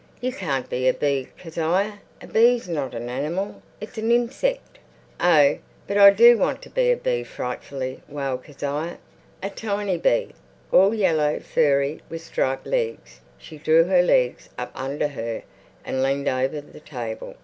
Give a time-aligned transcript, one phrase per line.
[0.19, 1.99] "You can't be a bee, Kezia.
[2.23, 3.61] A bee's not an animal.
[3.79, 4.59] It's a ninseck."
[5.19, 8.97] "Oh, but I do want to be a bee frightfully," wailed Kezia....
[9.43, 10.29] A tiny bee,
[10.71, 13.21] all yellow furry, with striped legs.
[13.37, 15.43] She drew her legs up under her
[15.85, 17.35] and leaned over the table.